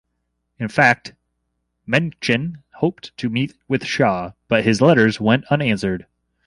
In 0.57 0.67
fact, 0.67 1.13
Mencken 1.85 2.63
hoped 2.73 3.15
to 3.17 3.29
meet 3.29 3.53
with 3.67 3.85
Shaw, 3.85 4.31
but 4.47 4.63
his 4.63 4.81
letters 4.81 5.21
went 5.21 5.45
unanswered. 5.51 6.07